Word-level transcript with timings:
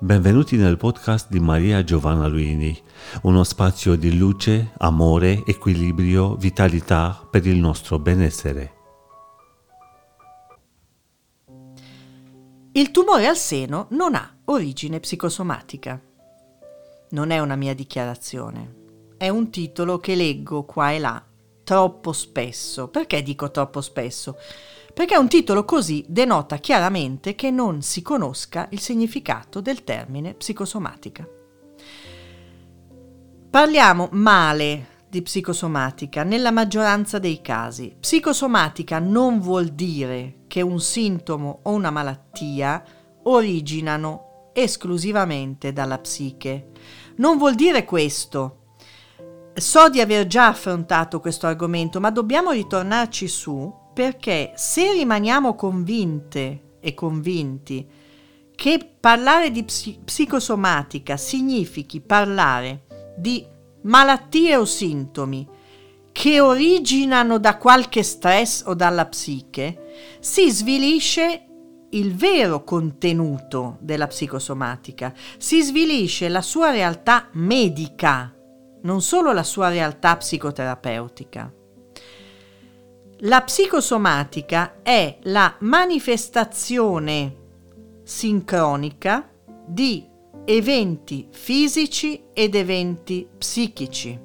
Benvenuti 0.00 0.56
nel 0.56 0.76
podcast 0.76 1.30
di 1.30 1.38
Maria 1.38 1.84
Giovanna 1.84 2.26
Luini, 2.26 2.76
uno 3.22 3.44
spazio 3.44 3.94
di 3.94 4.18
luce, 4.18 4.72
amore, 4.78 5.44
equilibrio, 5.46 6.34
vitalità 6.34 7.24
per 7.30 7.46
il 7.46 7.56
nostro 7.56 8.00
benessere. 8.00 8.72
Il 12.72 12.90
tumore 12.90 13.28
al 13.28 13.36
seno 13.36 13.86
non 13.90 14.16
ha 14.16 14.36
origine 14.46 14.98
psicosomatica. 14.98 16.00
Non 17.10 17.30
è 17.30 17.38
una 17.38 17.54
mia 17.54 17.72
dichiarazione, 17.72 18.74
è 19.16 19.28
un 19.28 19.48
titolo 19.48 19.98
che 19.98 20.16
leggo 20.16 20.64
qua 20.64 20.90
e 20.90 20.98
là 20.98 21.24
troppo 21.62 22.12
spesso. 22.12 22.88
Perché 22.88 23.22
dico 23.22 23.50
troppo 23.52 23.80
spesso? 23.80 24.36
Perché 24.94 25.16
un 25.16 25.28
titolo 25.28 25.64
così 25.64 26.04
denota 26.08 26.58
chiaramente 26.58 27.34
che 27.34 27.50
non 27.50 27.82
si 27.82 28.00
conosca 28.00 28.68
il 28.70 28.78
significato 28.78 29.60
del 29.60 29.82
termine 29.82 30.34
psicosomatica. 30.34 31.28
Parliamo 33.50 34.08
male 34.12 35.02
di 35.08 35.20
psicosomatica 35.20 36.22
nella 36.22 36.52
maggioranza 36.52 37.18
dei 37.18 37.40
casi. 37.40 37.96
Psicosomatica 37.98 39.00
non 39.00 39.40
vuol 39.40 39.70
dire 39.70 40.44
che 40.46 40.60
un 40.60 40.80
sintomo 40.80 41.60
o 41.64 41.72
una 41.72 41.90
malattia 41.90 42.82
originano 43.24 44.50
esclusivamente 44.52 45.72
dalla 45.72 45.98
psiche. 45.98 46.70
Non 47.16 47.36
vuol 47.36 47.56
dire 47.56 47.84
questo 47.84 48.58
So 49.56 49.88
di 49.88 50.00
aver 50.00 50.26
già 50.26 50.48
affrontato 50.48 51.20
questo 51.20 51.46
argomento, 51.46 52.00
ma 52.00 52.10
dobbiamo 52.10 52.50
ritornarci 52.50 53.28
su 53.28 53.72
perché 53.94 54.52
se 54.56 54.92
rimaniamo 54.92 55.54
convinte 55.54 56.76
e 56.80 56.92
convinti 56.92 57.86
che 58.54 58.90
parlare 59.00 59.50
di 59.50 59.62
psi- 59.64 59.98
psicosomatica 60.04 61.16
significhi 61.16 62.00
parlare 62.00 62.82
di 63.16 63.44
malattie 63.82 64.56
o 64.56 64.64
sintomi 64.64 65.48
che 66.12 66.40
originano 66.40 67.38
da 67.38 67.56
qualche 67.56 68.02
stress 68.02 68.64
o 68.66 68.74
dalla 68.74 69.06
psiche, 69.06 70.16
si 70.20 70.50
svilisce 70.50 71.46
il 71.90 72.14
vero 72.14 72.62
contenuto 72.62 73.78
della 73.80 74.06
psicosomatica, 74.06 75.12
si 75.38 75.62
svilisce 75.62 76.28
la 76.28 76.42
sua 76.42 76.70
realtà 76.70 77.28
medica 77.32 78.34
non 78.84 79.00
solo 79.00 79.32
la 79.32 79.42
sua 79.42 79.68
realtà 79.68 80.16
psicoterapeutica. 80.16 81.52
La 83.18 83.42
psicosomatica 83.42 84.80
è 84.82 85.18
la 85.22 85.54
manifestazione 85.60 87.36
sincronica 88.02 89.30
di 89.64 90.04
eventi 90.44 91.28
fisici 91.30 92.24
ed 92.34 92.54
eventi 92.54 93.26
psichici, 93.38 94.18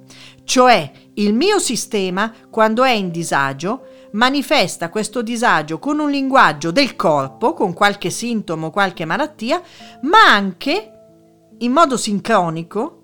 cioè 0.44 0.92
il 1.14 1.34
mio 1.34 1.60
sistema 1.60 2.34
quando 2.50 2.84
è 2.84 2.92
in 2.92 3.12
disagio 3.12 3.86
manifesta 4.14 4.90
questo 4.90 5.22
disagio 5.22 5.78
con 5.78 6.00
un 6.00 6.10
linguaggio 6.10 6.72
del 6.72 6.96
corpo, 6.96 7.54
con 7.54 7.74
qualche 7.74 8.10
sintomo, 8.10 8.72
qualche 8.72 9.06
malattia, 9.06 9.62
ma 10.02 10.34
anche 10.34 10.92
in 11.60 11.72
modo 11.72 11.96
sincronico 11.96 12.96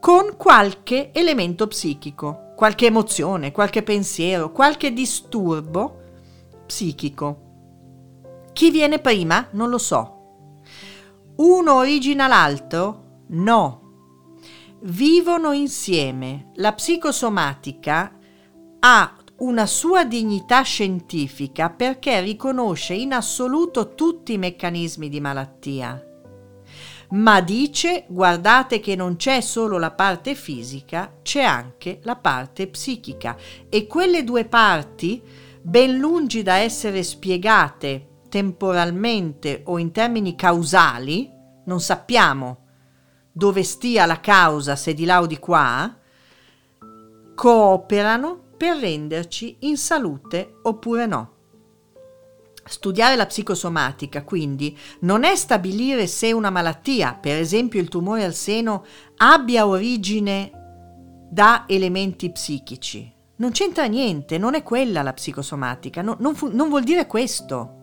con 0.00 0.36
qualche 0.36 1.10
elemento 1.12 1.66
psichico, 1.66 2.47
qualche 2.58 2.86
emozione, 2.86 3.52
qualche 3.52 3.84
pensiero, 3.84 4.50
qualche 4.50 4.92
disturbo 4.92 6.00
psichico. 6.66 7.42
Chi 8.52 8.72
viene 8.72 8.98
prima? 8.98 9.46
Non 9.52 9.70
lo 9.70 9.78
so. 9.78 10.16
Uno 11.36 11.74
origina 11.74 12.26
l'altro? 12.26 13.20
No. 13.28 14.32
Vivono 14.80 15.52
insieme. 15.52 16.50
La 16.56 16.72
psicosomatica 16.72 18.18
ha 18.80 19.16
una 19.36 19.66
sua 19.66 20.04
dignità 20.04 20.62
scientifica 20.62 21.70
perché 21.70 22.20
riconosce 22.20 22.92
in 22.92 23.12
assoluto 23.12 23.94
tutti 23.94 24.32
i 24.32 24.38
meccanismi 24.38 25.08
di 25.08 25.20
malattia 25.20 26.07
ma 27.10 27.40
dice 27.40 28.04
guardate 28.08 28.80
che 28.80 28.94
non 28.94 29.16
c'è 29.16 29.40
solo 29.40 29.78
la 29.78 29.90
parte 29.92 30.34
fisica, 30.34 31.14
c'è 31.22 31.42
anche 31.42 32.00
la 32.02 32.16
parte 32.16 32.68
psichica 32.68 33.36
e 33.68 33.86
quelle 33.86 34.24
due 34.24 34.44
parti, 34.44 35.22
ben 35.62 35.96
lungi 35.96 36.42
da 36.42 36.56
essere 36.56 37.02
spiegate 37.02 38.06
temporalmente 38.28 39.62
o 39.64 39.78
in 39.78 39.90
termini 39.90 40.34
causali, 40.34 41.30
non 41.64 41.80
sappiamo 41.80 42.66
dove 43.32 43.62
stia 43.62 44.04
la 44.04 44.20
causa 44.20 44.76
se 44.76 44.92
di 44.94 45.04
là 45.04 45.20
o 45.20 45.26
di 45.26 45.38
qua, 45.38 45.96
cooperano 47.34 48.46
per 48.56 48.76
renderci 48.76 49.58
in 49.60 49.76
salute 49.76 50.56
oppure 50.62 51.06
no. 51.06 51.36
Studiare 52.68 53.16
la 53.16 53.26
psicosomatica, 53.26 54.24
quindi, 54.24 54.76
non 55.00 55.24
è 55.24 55.34
stabilire 55.36 56.06
se 56.06 56.32
una 56.32 56.50
malattia, 56.50 57.14
per 57.14 57.38
esempio 57.38 57.80
il 57.80 57.88
tumore 57.88 58.24
al 58.24 58.34
seno, 58.34 58.84
abbia 59.16 59.66
origine 59.66 60.50
da 61.30 61.64
elementi 61.66 62.30
psichici. 62.30 63.10
Non 63.36 63.52
c'entra 63.52 63.86
niente, 63.86 64.36
non 64.36 64.54
è 64.54 64.62
quella 64.62 65.02
la 65.02 65.12
psicosomatica, 65.12 66.02
no, 66.02 66.16
non, 66.18 66.34
fu- 66.34 66.50
non 66.52 66.68
vuol 66.68 66.82
dire 66.82 67.06
questo. 67.06 67.74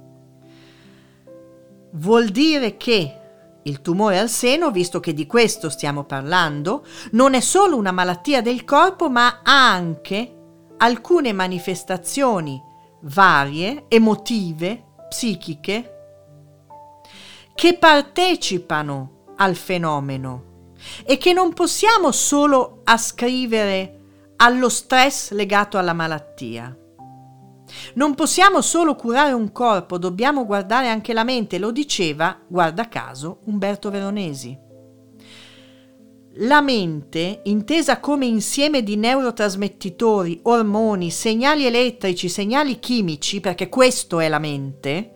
Vuol 1.92 2.28
dire 2.30 2.78
che 2.78 3.20
il 3.64 3.82
tumore 3.82 4.20
al 4.20 4.30
seno, 4.30 4.70
visto 4.70 5.00
che 5.00 5.14
di 5.14 5.26
questo 5.26 5.70
stiamo 5.70 6.04
parlando, 6.04 6.86
non 7.12 7.34
è 7.34 7.40
solo 7.40 7.78
una 7.78 7.92
malattia 7.92 8.42
del 8.42 8.64
corpo, 8.66 9.10
ma 9.10 9.42
ha 9.44 9.72
anche 9.72 10.36
alcune 10.78 11.32
manifestazioni 11.34 12.62
varie, 13.02 13.86
emotive, 13.88 14.84
psichiche, 15.10 15.92
che 17.54 17.78
partecipano 17.78 19.34
al 19.38 19.56
fenomeno 19.56 20.74
e 21.06 21.18
che 21.18 21.34
non 21.34 21.54
possiamo 21.54 22.12
solo 22.12 22.82
ascrivere 22.84 24.02
allo 24.38 24.70
stress 24.70 25.32
legato 25.32 25.78
alla 25.78 25.94
malattia. 25.94 26.76
Non 27.96 28.14
possiamo 28.14 28.62
solo 28.62 28.96
curare 28.96 29.32
un 29.32 29.52
corpo, 29.52 29.98
dobbiamo 29.98 30.46
guardare 30.46 30.88
anche 30.90 31.14
la 31.14 31.24
mente, 31.24 31.58
lo 31.58 31.72
diceva, 31.72 32.40
guarda 32.48 32.88
caso, 32.88 33.40
Umberto 33.46 33.90
Veronesi. 33.90 34.65
La 36.40 36.60
mente, 36.60 37.42
intesa 37.46 38.02
come 38.02 38.26
insieme 38.26 38.84
di 38.84 38.98
neurotrasmettitori, 38.98 40.42
ormoni, 40.44 41.10
segnali 41.10 41.66
elettrici, 41.66 42.28
segnali 42.28 42.80
chimici, 42.80 43.40
perché 43.40 43.70
questo 43.70 44.20
è 44.20 44.28
la 44.28 44.40
mente, 44.40 45.14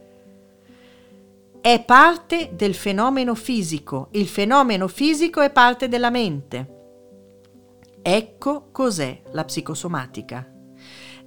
è 1.60 1.84
parte 1.84 2.52
del 2.54 2.74
fenomeno 2.74 3.36
fisico. 3.36 4.08
Il 4.12 4.28
fenomeno 4.28 4.88
fisico 4.88 5.42
è 5.42 5.52
parte 5.52 5.90
della 5.90 6.10
mente. 6.10 6.78
Ecco 8.02 8.70
cos'è 8.72 9.22
la 9.34 9.44
psicosomatica. 9.44 10.54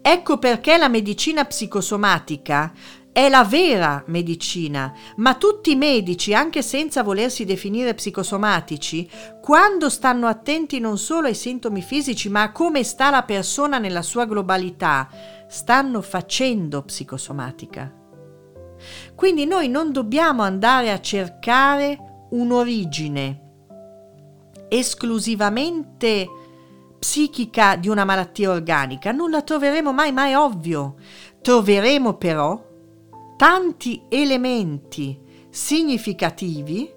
Ecco 0.00 0.38
perché 0.38 0.78
la 0.78 0.88
medicina 0.88 1.44
psicosomatica 1.44 2.72
è 3.12 3.28
la 3.28 3.44
vera 3.44 4.02
medicina, 4.06 4.92
ma 5.16 5.34
tutti 5.34 5.72
i 5.72 5.76
medici, 5.76 6.32
anche 6.32 6.62
senza 6.62 7.02
volersi 7.02 7.44
definire 7.44 7.92
psicosomatici, 7.92 9.08
quando 9.42 9.90
stanno 9.90 10.26
attenti 10.26 10.80
non 10.80 10.96
solo 10.96 11.26
ai 11.26 11.34
sintomi 11.34 11.82
fisici, 11.82 12.30
ma 12.30 12.42
a 12.42 12.52
come 12.52 12.82
sta 12.82 13.10
la 13.10 13.22
persona 13.22 13.76
nella 13.76 14.00
sua 14.00 14.24
globalità, 14.24 15.10
stanno 15.46 16.00
facendo 16.00 16.82
psicosomatica. 16.82 17.92
Quindi 19.14 19.44
noi 19.44 19.68
non 19.68 19.92
dobbiamo 19.92 20.42
andare 20.42 20.90
a 20.90 21.00
cercare 21.00 22.26
un'origine 22.30 23.40
esclusivamente 24.68 26.26
psichica 26.98 27.76
di 27.76 27.88
una 27.88 28.04
malattia 28.04 28.50
organica, 28.50 29.12
non 29.12 29.30
la 29.30 29.42
troveremo 29.42 29.92
mai, 29.92 30.12
mai 30.12 30.32
ovvio. 30.32 30.94
Troveremo 31.42 32.14
però 32.14 32.70
tanti 33.36 34.02
elementi 34.08 35.18
significativi 35.50 36.90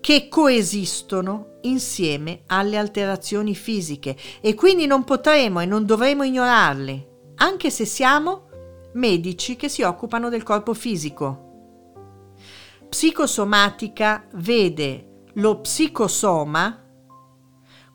che 0.00 0.28
coesistono 0.28 1.58
insieme 1.62 2.42
alle 2.46 2.76
alterazioni 2.76 3.54
fisiche 3.54 4.16
e 4.40 4.54
quindi 4.54 4.86
non 4.86 5.04
potremo 5.04 5.60
e 5.60 5.66
non 5.66 5.84
dovremo 5.84 6.22
ignorarle, 6.22 7.32
anche 7.36 7.70
se 7.70 7.84
siamo 7.84 8.48
medici 8.94 9.56
che 9.56 9.68
si 9.68 9.82
occupano 9.82 10.28
del 10.28 10.42
corpo 10.42 10.74
fisico. 10.74 11.42
Psicosomatica 12.88 14.26
vede 14.34 15.24
lo 15.34 15.60
psicosoma 15.60 16.82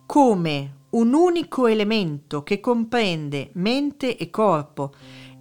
come 0.05 0.75
un 0.91 1.13
unico 1.13 1.67
elemento 1.67 2.43
che 2.43 2.59
comprende 2.59 3.51
mente 3.53 4.17
e 4.17 4.29
corpo 4.29 4.93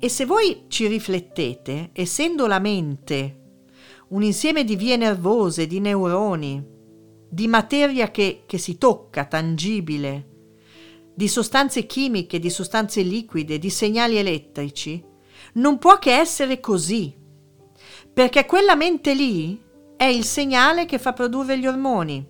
e 0.03 0.09
se 0.09 0.25
voi 0.25 0.65
ci 0.69 0.87
riflettete, 0.87 1.91
essendo 1.93 2.47
la 2.47 2.59
mente 2.59 3.37
un 4.09 4.23
insieme 4.23 4.65
di 4.65 4.75
vie 4.75 4.97
nervose, 4.97 5.67
di 5.67 5.79
neuroni, 5.79 6.65
di 7.29 7.47
materia 7.47 8.11
che, 8.11 8.45
che 8.47 8.57
si 8.57 8.79
tocca, 8.79 9.27
tangibile, 9.27 10.29
di 11.15 11.29
sostanze 11.29 11.85
chimiche, 11.85 12.39
di 12.39 12.49
sostanze 12.49 13.03
liquide, 13.03 13.59
di 13.59 13.69
segnali 13.69 14.17
elettrici, 14.17 15.05
non 15.55 15.79
può 15.79 15.99
che 15.99 16.17
essere 16.17 16.61
così, 16.61 17.15
perché 18.13 18.47
quella 18.47 18.75
mente 18.75 19.15
lì 19.15 19.61
è 19.97 20.05
il 20.05 20.25
segnale 20.25 20.87
che 20.87 20.99
fa 20.99 21.13
produrre 21.13 21.59
gli 21.59 21.67
ormoni. 21.67 22.27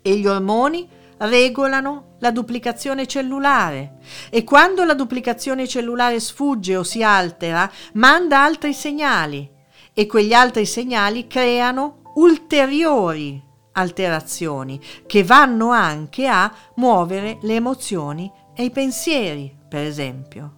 E 0.00 0.16
gli 0.16 0.26
ormoni 0.26 0.88
regolano 1.18 2.16
la 2.20 2.30
duplicazione 2.30 3.06
cellulare 3.06 3.98
e 4.30 4.44
quando 4.44 4.84
la 4.84 4.94
duplicazione 4.94 5.66
cellulare 5.66 6.20
sfugge 6.20 6.76
o 6.76 6.82
si 6.82 7.02
altera, 7.02 7.70
manda 7.94 8.42
altri 8.42 8.72
segnali 8.72 9.50
e 9.92 10.06
quegli 10.06 10.32
altri 10.32 10.66
segnali 10.66 11.26
creano 11.26 12.02
ulteriori 12.16 13.42
alterazioni 13.72 14.80
che 15.06 15.22
vanno 15.22 15.70
anche 15.70 16.26
a 16.26 16.52
muovere 16.76 17.38
le 17.42 17.54
emozioni 17.54 18.30
e 18.54 18.64
i 18.64 18.70
pensieri, 18.70 19.54
per 19.68 19.82
esempio. 19.84 20.54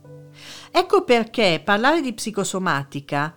Ecco 0.71 1.03
perché 1.03 1.61
parlare 1.65 2.01
di 2.01 2.13
psicosomatica 2.13 3.35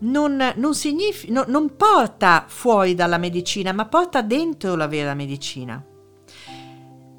non, 0.00 0.52
non, 0.56 0.74
signif- 0.74 1.28
no, 1.28 1.44
non 1.46 1.76
porta 1.76 2.44
fuori 2.46 2.94
dalla 2.94 3.18
medicina, 3.18 3.72
ma 3.72 3.86
porta 3.86 4.20
dentro 4.20 4.74
la 4.74 4.86
vera 4.86 5.14
medicina. 5.14 5.82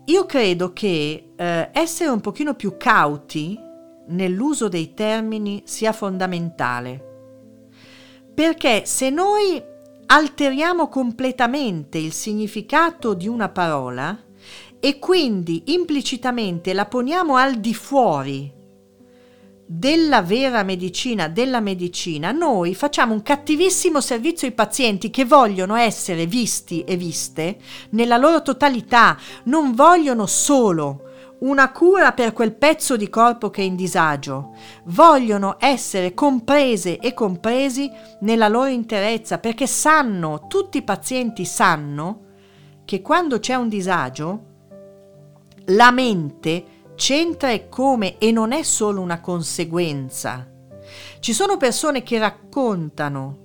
Io 0.06 0.26
credo 0.26 0.74
che 0.74 1.32
eh, 1.36 1.70
essere 1.72 2.10
un 2.10 2.20
pochino 2.20 2.56
più 2.56 2.76
cauti 2.76 3.58
nell'uso 4.08 4.68
dei 4.68 4.94
termini 4.94 5.62
sia 5.66 5.94
fondamentale. 5.94 7.12
Perché 8.34 8.86
se 8.86 9.10
noi 9.10 9.62
alteriamo 10.08 10.90
completamente 10.90 11.98
il 11.98 12.12
significato 12.12 13.14
di 13.14 13.28
una 13.28 13.48
parola 13.48 14.18
e 14.80 15.00
quindi 15.00 15.64
implicitamente 15.68 16.74
la 16.74 16.86
poniamo 16.86 17.38
al 17.38 17.56
di 17.56 17.74
fuori 17.74 18.63
della 19.66 20.22
vera 20.22 20.64
medicina, 20.64 21.28
della 21.28 21.60
medicina, 21.60 22.32
noi 22.32 22.76
facciamo 22.76 23.14
un 23.14 23.22
cattivissimo 23.22 24.02
servizio 24.02 24.48
ai 24.48 24.54
pazienti 24.54 25.10
che 25.10 25.26
vogliono 25.26 25.76
essere 25.76 26.26
visti 26.26 26.84
e 26.84 26.98
viste 26.98 27.58
nella 27.92 28.18
loro 28.18 28.42
totalità, 28.42 29.18
non 29.46 29.74
vogliono 29.74 30.26
solo 30.26 31.12
una 31.40 31.72
cura 31.72 32.14
per 32.14 32.32
quel 32.32 32.54
pezzo 32.54 32.96
di 32.96 33.10
corpo 33.10 33.50
che 33.50 33.62
è 33.62 33.66
in 33.66 33.76
disagio, 33.76 34.56
vogliono 34.86 35.58
essere 35.60 36.14
comprese 36.14 37.00
e 37.00 37.14
compresi 37.14 37.90
nella 38.22 38.48
loro 38.48 38.70
interezza 38.70 39.40
perché 39.40 39.68
sanno, 39.68 40.46
tutti 40.48 40.78
i 40.78 40.84
pazienti 40.84 41.46
sanno 41.46 42.22
che 42.86 43.02
quando 43.02 43.40
c'è 43.40 43.56
un 43.56 43.68
disagio, 43.70 44.52
la 45.68 45.92
mente 45.92 46.66
c'entra 46.96 47.52
e 47.52 47.70
come 47.70 48.18
e 48.18 48.32
non 48.32 48.52
è 48.52 48.64
solo 48.64 49.02
una 49.02 49.20
conseguenza. 49.20 50.48
Ci 51.20 51.34
sono 51.34 51.58
persone 51.58 52.04
che 52.04 52.20
raccontano 52.20 53.38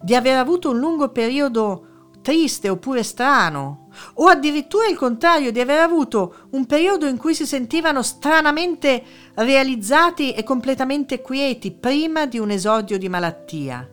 di 0.00 0.14
aver 0.14 0.36
avuto 0.36 0.70
un 0.70 0.78
lungo 0.78 1.10
periodo 1.10 1.86
triste 2.22 2.68
oppure 2.68 3.02
strano, 3.02 3.88
o 4.14 4.26
addirittura 4.26 4.86
il 4.88 4.96
contrario, 4.96 5.52
di 5.52 5.60
aver 5.60 5.80
avuto 5.80 6.46
un 6.50 6.66
periodo 6.66 7.06
in 7.06 7.16
cui 7.16 7.34
si 7.34 7.46
sentivano 7.46 8.02
stranamente 8.02 9.02
realizzati 9.34 10.32
e 10.32 10.42
completamente 10.42 11.20
quieti 11.20 11.70
prima 11.70 12.26
di 12.26 12.38
un 12.38 12.50
esordio 12.50 12.98
di 12.98 13.08
malattia. 13.08 13.88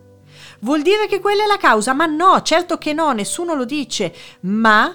Vuol 0.60 0.82
dire 0.82 1.08
che 1.08 1.20
quella 1.20 1.44
è 1.44 1.48
la 1.48 1.58
causa? 1.58 1.94
Ma 1.94 2.06
no, 2.06 2.42
certo 2.42 2.78
che 2.78 2.94
no, 2.94 3.12
nessuno 3.12 3.54
lo 3.54 3.66
dice, 3.66 4.14
ma 4.42 4.94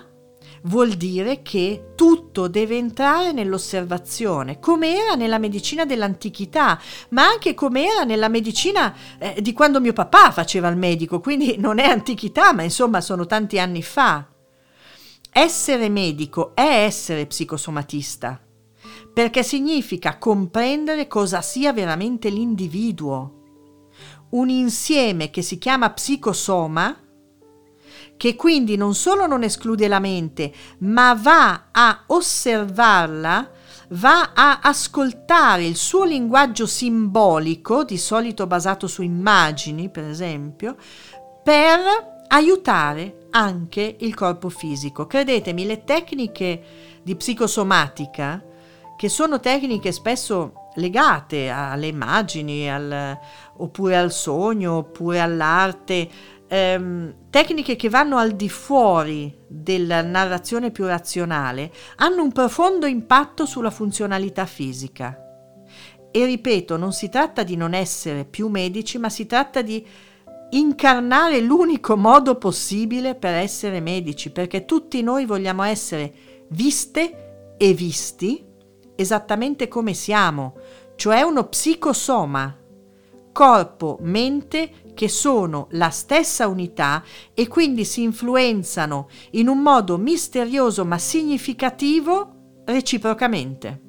vuol 0.62 0.90
dire 0.90 1.42
che 1.42 1.92
tutto 1.94 2.48
deve 2.48 2.76
entrare 2.76 3.32
nell'osservazione, 3.32 4.58
come 4.58 4.96
era 4.96 5.14
nella 5.14 5.38
medicina 5.38 5.84
dell'antichità, 5.84 6.80
ma 7.10 7.26
anche 7.26 7.54
come 7.54 7.84
era 7.84 8.04
nella 8.04 8.28
medicina 8.28 8.94
eh, 9.18 9.40
di 9.40 9.52
quando 9.52 9.80
mio 9.80 9.92
papà 9.92 10.30
faceva 10.30 10.68
il 10.68 10.76
medico, 10.76 11.20
quindi 11.20 11.56
non 11.58 11.78
è 11.78 11.84
antichità, 11.84 12.52
ma 12.52 12.62
insomma 12.62 13.00
sono 13.00 13.26
tanti 13.26 13.58
anni 13.58 13.82
fa. 13.82 14.26
Essere 15.34 15.88
medico 15.88 16.54
è 16.54 16.84
essere 16.84 17.26
psicosomatista, 17.26 18.40
perché 19.12 19.42
significa 19.42 20.18
comprendere 20.18 21.06
cosa 21.06 21.40
sia 21.40 21.72
veramente 21.72 22.28
l'individuo. 22.28 23.38
Un 24.30 24.48
insieme 24.48 25.30
che 25.30 25.42
si 25.42 25.58
chiama 25.58 25.90
psicosoma 25.90 27.01
che 28.22 28.36
quindi 28.36 28.76
non 28.76 28.94
solo 28.94 29.26
non 29.26 29.42
esclude 29.42 29.88
la 29.88 29.98
mente, 29.98 30.52
ma 30.78 31.12
va 31.20 31.70
a 31.72 32.04
osservarla, 32.06 33.50
va 33.88 34.30
a 34.32 34.60
ascoltare 34.62 35.64
il 35.64 35.74
suo 35.74 36.04
linguaggio 36.04 36.64
simbolico, 36.64 37.82
di 37.82 37.98
solito 37.98 38.46
basato 38.46 38.86
su 38.86 39.02
immagini, 39.02 39.88
per 39.88 40.04
esempio, 40.04 40.76
per 41.42 41.80
aiutare 42.28 43.26
anche 43.30 43.96
il 43.98 44.14
corpo 44.14 44.50
fisico. 44.50 45.08
Credetemi, 45.08 45.66
le 45.66 45.82
tecniche 45.82 46.62
di 47.02 47.16
psicosomatica, 47.16 48.40
che 48.96 49.08
sono 49.08 49.40
tecniche 49.40 49.90
spesso 49.90 50.70
legate 50.76 51.48
alle 51.48 51.88
immagini, 51.88 52.70
al, 52.70 53.18
oppure 53.56 53.96
al 53.96 54.12
sogno, 54.12 54.74
oppure 54.74 55.20
all'arte, 55.20 56.08
ehm, 56.52 57.14
tecniche 57.30 57.76
che 57.76 57.88
vanno 57.88 58.18
al 58.18 58.32
di 58.32 58.50
fuori 58.50 59.34
della 59.48 60.02
narrazione 60.02 60.70
più 60.70 60.84
razionale 60.84 61.72
hanno 61.96 62.22
un 62.22 62.30
profondo 62.30 62.84
impatto 62.84 63.46
sulla 63.46 63.70
funzionalità 63.70 64.44
fisica. 64.44 65.16
E 66.10 66.26
ripeto, 66.26 66.76
non 66.76 66.92
si 66.92 67.08
tratta 67.08 67.42
di 67.42 67.56
non 67.56 67.72
essere 67.72 68.26
più 68.26 68.48
medici, 68.48 68.98
ma 68.98 69.08
si 69.08 69.24
tratta 69.24 69.62
di 69.62 69.84
incarnare 70.50 71.40
l'unico 71.40 71.96
modo 71.96 72.36
possibile 72.36 73.14
per 73.14 73.32
essere 73.32 73.80
medici, 73.80 74.30
perché 74.30 74.66
tutti 74.66 75.00
noi 75.00 75.24
vogliamo 75.24 75.62
essere 75.62 76.12
viste 76.50 77.54
e 77.56 77.72
visti 77.72 78.44
esattamente 78.94 79.68
come 79.68 79.94
siamo, 79.94 80.54
cioè 80.96 81.22
uno 81.22 81.48
psicosoma, 81.48 82.61
corpo, 83.32 83.98
mente 84.02 84.92
che 84.94 85.08
sono 85.08 85.66
la 85.70 85.90
stessa 85.90 86.46
unità 86.46 87.02
e 87.34 87.48
quindi 87.48 87.84
si 87.84 88.02
influenzano 88.02 89.08
in 89.32 89.48
un 89.48 89.58
modo 89.58 89.96
misterioso 89.96 90.84
ma 90.84 90.98
significativo 90.98 92.62
reciprocamente. 92.66 93.80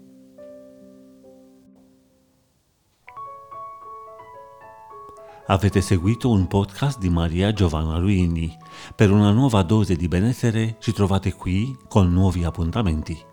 Avete 5.47 5.81
seguito 5.81 6.29
un 6.29 6.47
podcast 6.47 6.99
di 6.99 7.09
Maria 7.09 7.51
Giovanna 7.51 7.97
Luini. 7.97 8.57
Per 8.95 9.11
una 9.11 9.31
nuova 9.31 9.61
dose 9.61 9.97
di 9.97 10.07
benessere 10.07 10.77
ci 10.79 10.93
trovate 10.93 11.33
qui 11.33 11.77
con 11.89 12.11
nuovi 12.13 12.45
appuntamenti. 12.45 13.31